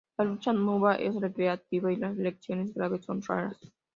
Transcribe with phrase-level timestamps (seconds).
[0.17, 3.59] La lucha nuba es recreativa, y las lesiones graves son raras.